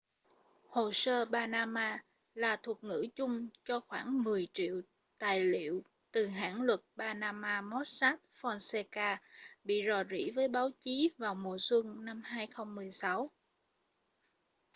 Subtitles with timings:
[0.69, 1.99] hồ sơ panama
[2.33, 4.81] là thuật ngữ chung cho khoảng mười triệu
[5.17, 9.17] tài liệu từ hãng luật panama mossack fonseca
[9.63, 13.29] bị rò rỉ với báo chí vào mùa xuân 2016